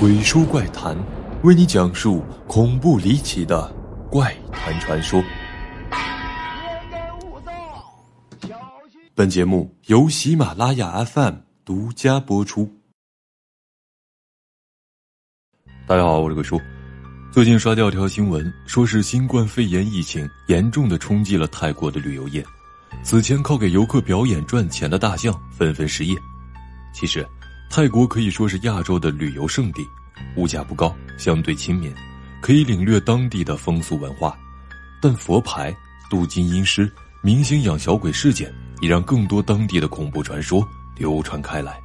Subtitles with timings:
[0.00, 0.96] 鬼叔怪谈，
[1.42, 3.66] 为你讲述恐怖离奇的
[4.08, 5.20] 怪谈传说。
[9.12, 11.34] 本节目由喜马拉雅 FM
[11.64, 12.72] 独家播出。
[15.84, 16.60] 大家好，我是鬼叔。
[17.32, 22.46] 最近刷掉条新闻，说是新冠肺炎疫情严重的冲击了泰国的旅游业，
[23.02, 26.16] 此前靠给游客表演赚钱的大象纷纷失业。
[26.94, 27.26] 其实。
[27.70, 29.86] 泰国可以说是亚洲的旅游胜地，
[30.36, 31.94] 物价不高，相对亲民，
[32.40, 34.36] 可以领略当地的风俗文化。
[35.02, 35.74] 但佛牌、
[36.10, 36.90] 镀金阴尸、
[37.22, 41.78] 明星养小鬼事件，也让更多当地的恐怖传说流传开来。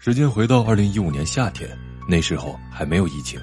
[0.00, 1.70] 时间回到二零一五年夏天，
[2.08, 3.40] 那时候还没有疫情，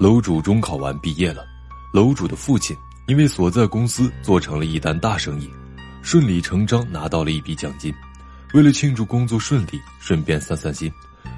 [0.00, 1.44] 楼主中考完毕业了，
[1.92, 2.74] 楼主的父亲
[3.06, 5.48] 因为所在公司做成了一单大生意，
[6.02, 7.94] 顺理成章拿到了一笔奖金。
[8.52, 10.92] 为了庆祝工作顺利，顺便散散心，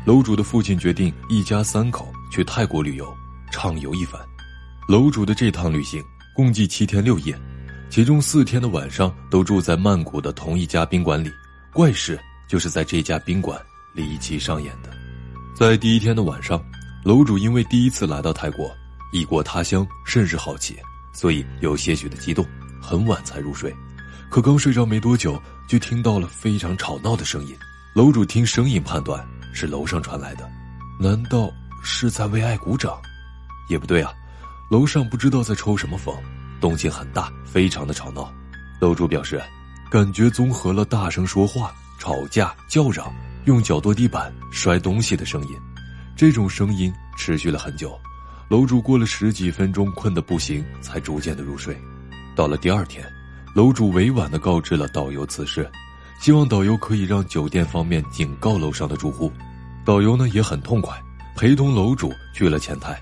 [0.05, 3.17] 楼主的父亲决定一家三口去泰国旅游，
[3.53, 4.21] 畅游一番。
[4.89, 6.03] 楼主的这趟旅行
[6.35, 7.33] 共计七天六夜，
[7.89, 11.31] 其中四天的晚上都住在曼谷的同一家宾馆里。
[11.73, 13.61] 怪事就是在这家宾馆
[13.95, 14.91] 离奇上演的。
[15.55, 16.61] 在第一天的晚上，
[17.05, 18.75] 楼主因为第一次来到泰国，
[19.13, 20.77] 异国他乡，甚是好奇，
[21.13, 22.45] 所以有些许的激动，
[22.83, 23.73] 很晚才入睡。
[24.31, 25.41] 可刚睡着没多久。
[25.67, 27.57] 就听到了非常吵闹的声音，
[27.95, 30.47] 楼主听声音判断是楼上传来的，
[31.01, 31.51] 难道
[31.83, 33.01] 是在为爱鼓掌？
[33.71, 34.13] 也不对啊，
[34.71, 36.15] 楼上不知道在抽什么风，
[36.61, 38.31] 动静很大，非常的吵闹。
[38.79, 39.43] 楼主表示，
[39.91, 43.11] 感觉综合了大声说话、吵架、叫嚷、
[43.47, 45.57] 用脚跺地板、摔东西的声音，
[46.15, 47.99] 这种声音持续了很久。
[48.51, 51.75] 楼主过了十几分钟，困得不行，才逐渐的入睡。
[52.37, 53.03] 到了第二天。
[53.55, 55.71] 楼主委婉的告知了导游此事，
[56.19, 59.33] 希望导游可以让酒店方面警告楼上的住户。
[59.85, 61.01] 导游呢也很痛快，
[61.37, 63.01] 陪同楼主去了前台。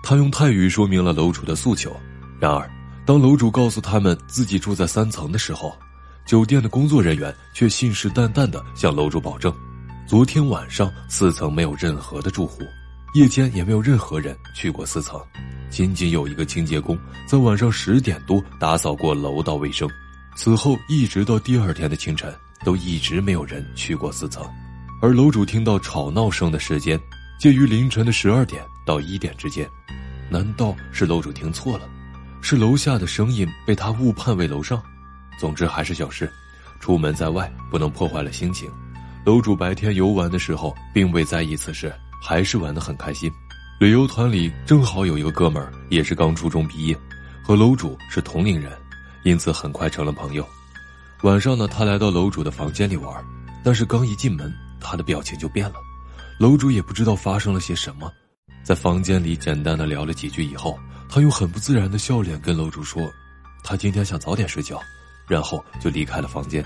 [0.00, 1.90] 他用泰语说明了楼主的诉求。
[2.38, 2.70] 然而，
[3.04, 5.76] 当楼主告诉他们自己住在三层的时候，
[6.24, 9.52] 酒店的工作人员却信誓旦旦的向楼主保证，
[10.06, 12.62] 昨天晚上四层没有任何的住户，
[13.14, 15.20] 夜间也没有任何人去过四层。
[15.70, 19.88] 仅仅有一个清洁工在晚上十点多打扫过楼道卫生，
[20.34, 24.42] 此后一直到第二天的清晨，都一直没有人去过四层。
[25.02, 26.98] 而楼主听到吵闹声的时间，
[27.38, 29.68] 介于凌晨的十二点到一点之间。
[30.30, 31.88] 难道是楼主听错了？
[32.40, 34.82] 是楼下的声音被他误判为楼上？
[35.38, 36.32] 总之还是小事，
[36.80, 38.70] 出门在外不能破坏了心情。
[39.24, 43.30] 楼主白天游玩的时候并未在意此事，还是玩得很开心。
[43.80, 46.96] 旅游团里正好有一个哥们儿，也是刚初中毕业，
[47.42, 48.72] 和楼主是同龄人，
[49.22, 50.46] 因此很快成了朋友。
[51.22, 53.24] 晚上呢，他来到楼主的房间里玩，
[53.64, 55.74] 但是刚一进门，他的表情就变了。
[56.38, 58.12] 楼主也不知道发生了些什么，
[58.62, 60.78] 在房间里简单的聊了几句以后，
[61.08, 63.10] 他用很不自然的笑脸跟楼主说
[63.64, 64.80] ：“他今天想早点睡觉。”
[65.28, 66.64] 然后就离开了房间。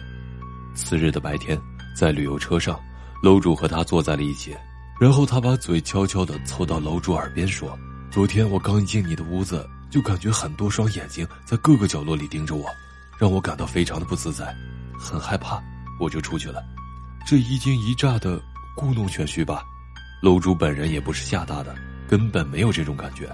[0.73, 1.61] 次日的白天，
[1.97, 2.81] 在旅游车上，
[3.21, 4.57] 楼主和他坐在了一起。
[5.03, 7.77] 然后他把嘴悄悄地凑到楼主耳边说
[8.09, 12.71] ：“昨天我刚一进你的屋子，就感觉很多双眼睛在各个角落里盯着我，
[13.19, 14.55] 让我感到非常的不自在，
[14.97, 15.61] 很害怕，
[15.99, 16.63] 我就出去了。
[17.27, 18.41] 这一惊一乍的
[18.77, 19.65] 故弄玄虚吧？
[20.23, 21.75] 楼主本人也不是吓大的，
[22.07, 23.29] 根本没有这种感觉，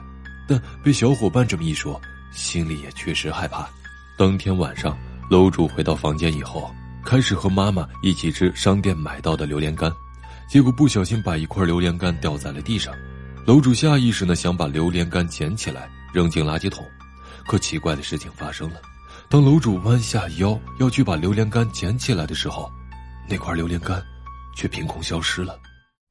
[0.49, 2.01] 但被小伙伴这么一说，
[2.33, 3.69] 心里也确实害怕。
[4.17, 4.97] 当天晚上，
[5.29, 6.75] 楼主回到房间以后，
[7.05, 9.93] 开始和妈妈一起吃商店买到的榴莲干。”
[10.49, 12.95] 结果不小心把一块榴莲干掉在了地上，
[13.45, 16.83] 楼主下意识呢想把榴莲干捡起来扔进垃圾桶，
[17.47, 18.81] 可奇怪的事情发生了，
[19.29, 22.73] 当楼主弯下腰要去把榴莲干捡起来的时候，
[23.29, 24.03] 那块榴莲干
[24.57, 25.59] 却凭空消失了，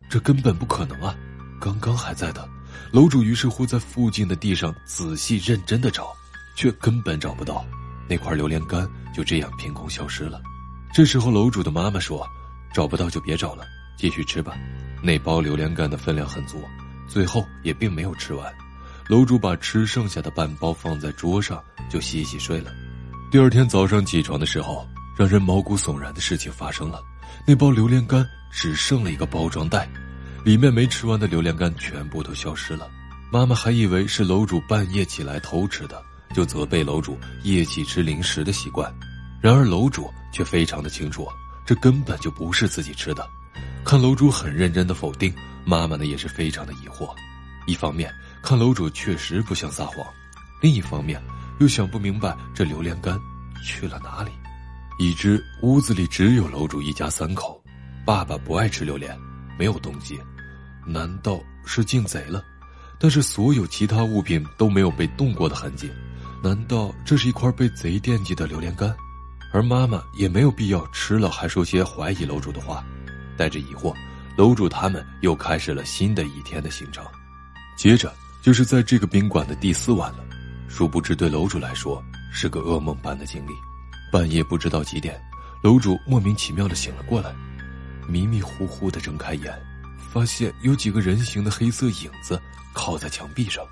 [0.08, 1.16] 这根本不可能啊！
[1.59, 2.47] 刚刚还在的，
[2.92, 6.16] 楼主于是乎在附近的地上仔细认真的找，
[6.56, 7.66] 却根本找不到
[8.08, 10.40] 那块榴莲干，就这样凭空消失了。
[10.94, 12.24] 这时候楼主的妈妈说
[12.72, 13.66] ：“找不到就别找了。”
[13.97, 14.58] 继续吃吧，
[15.02, 16.63] 那包榴莲干的分量很足，
[17.08, 18.53] 最后也并没有吃完。
[19.09, 22.72] 楼主把吃剩下的半包放在桌上，就洗洗睡了。
[23.32, 27.02] 第二天早上起床的时候，让人毛骨悚然的事情发生了：
[27.46, 29.90] 那包榴莲干只剩了一个包装袋，
[30.44, 32.90] 里面没吃完的榴莲干全部都消失了。
[33.32, 36.02] 妈妈还以为是楼主半夜起来偷吃的，
[36.34, 38.94] 就责备楼主夜起吃零食的习惯。
[39.41, 41.28] 然而楼主却非常的清楚，
[41.66, 43.28] 这根本就不是自己吃的。
[43.87, 47.16] 看楼主很认真的否定，妈妈呢也是非常的疑惑。
[47.67, 48.13] 一方面
[48.43, 50.05] 看楼主确实不像撒谎，
[50.61, 51.23] 另一方面
[51.61, 53.17] 又想不明白这榴莲干
[53.63, 54.31] 去了哪里。
[54.99, 57.63] 已知屋子里只有楼主一家三口，
[58.05, 59.17] 爸爸不爱吃榴莲，
[59.57, 60.17] 没有动机；
[60.85, 62.43] 难道是进贼了？
[62.99, 65.89] 但是所有其他物品都没有被动过的痕迹，
[66.43, 68.93] 难道这是一块被贼惦记的榴莲干？
[69.53, 72.84] 而妈妈也没有必要吃了还说些怀疑楼主的话。
[73.37, 73.93] 带着疑惑，
[74.35, 77.05] 楼主他们又开始了新的一天的行程。
[77.78, 78.11] 接着
[78.41, 80.25] 就是在这个宾馆的第四晚了。
[80.67, 83.51] 殊不知，对楼主来说是个噩梦般的经历。
[84.11, 85.19] 半夜不知道几点，
[85.61, 87.34] 楼主莫名其妙的醒了过来，
[88.07, 89.53] 迷迷糊糊的睁开眼，
[90.11, 92.41] 发现有几个人形的黑色影子
[92.73, 93.63] 靠在墙壁上。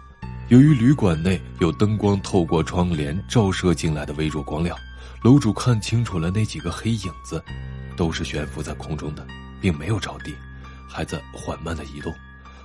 [0.49, 4.77] 由于旅馆内有灯光透过窗帘照射进来的微弱光亮，
[5.23, 7.43] 楼主看清楚了那几个黑影子，
[7.95, 9.25] 都是悬浮在空中的，
[9.65, 10.31] 并没有着地，
[10.87, 12.13] 还在缓慢的移动。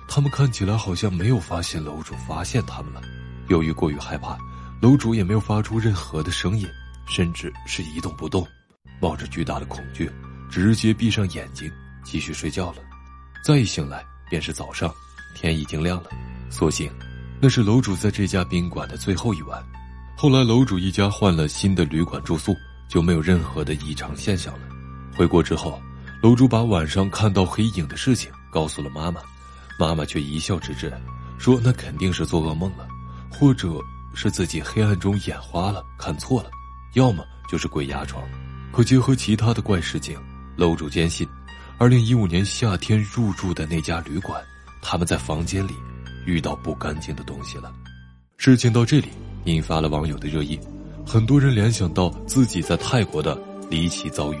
[0.07, 3.01] 他们看起来好像没有发现楼主发现他们了。
[3.47, 4.37] 由于过于害怕，
[4.83, 6.67] 楼主也没有发出任何的声音。
[7.07, 8.47] 甚至是一动不动，
[9.01, 10.09] 冒着巨大的恐惧，
[10.47, 11.69] 直接闭上眼睛
[12.03, 12.77] 继续睡觉了。
[13.43, 14.93] 再一醒来便是早上，
[15.35, 16.09] 天已经亮了。
[16.51, 16.89] 所幸，
[17.41, 19.59] 那是楼主在这家宾馆的最后一晚。
[20.15, 22.55] 后来楼主一家换了新的旅馆住宿，
[22.87, 24.67] 就没有任何的异常现象了。
[25.17, 25.81] 回国之后，
[26.21, 29.19] 楼主把晚上看到黑影的事情告诉了妈妈，
[29.79, 30.93] 妈妈却一笑置之，
[31.39, 32.87] 说那肯定是做噩梦了，
[33.31, 33.69] 或者
[34.13, 36.51] 是自己黑暗中眼花了，看错了。
[36.93, 38.23] 要么就是鬼压床，
[38.71, 40.15] 可结合其他的怪事情，
[40.55, 41.27] 楼主坚信，
[41.79, 44.39] 二零一五年夏天入住的那家旅馆，
[44.79, 45.73] 他们在房间里
[46.27, 47.73] 遇到不干净的东西了。
[48.37, 49.07] 事情到这里
[49.45, 50.59] 引发了网友的热议，
[51.03, 53.35] 很多人联想到自己在泰国的
[53.71, 54.37] 离奇遭遇。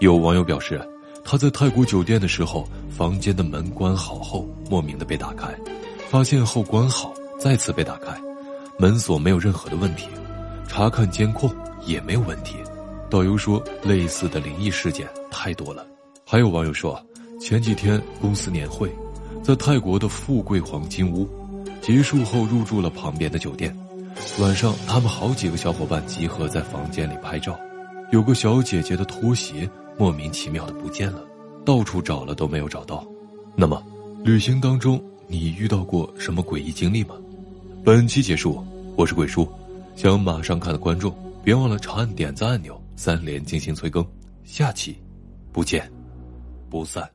[0.00, 0.86] 有网友表示，
[1.24, 5.48] 他在泰国酒店的时候，房间的门关好后莫名的被打开，
[6.08, 8.16] 发现后关好，再次被打开，
[8.78, 10.06] 门锁没有任何的问题，
[10.68, 11.50] 查看监控。
[11.86, 12.56] 也没有问题，
[13.10, 15.86] 导游说类似的灵异事件太多了。
[16.24, 16.98] 还有网友说，
[17.38, 18.90] 前几天公司年会，
[19.42, 21.28] 在泰国的富贵黄金屋
[21.82, 23.76] 结束后入住了旁边的酒店。
[24.40, 27.54] 晚上，他们好几个小伙伴集合在房间里拍照，
[28.10, 31.24] 有个小姐姐的拖鞋莫名其妙的不见了，
[31.64, 33.06] 到处找了都没有找到。
[33.56, 33.82] 那么，
[34.24, 37.14] 旅行当中你遇到过什么诡异经历吗？
[37.84, 38.64] 本期结束，
[38.96, 39.48] 我是鬼叔，
[39.94, 41.14] 想马上看的观众。
[41.44, 44.04] 别忘了长按点赞按钮，三连进行催更，
[44.44, 44.96] 下期
[45.52, 45.90] 不见
[46.70, 47.13] 不散。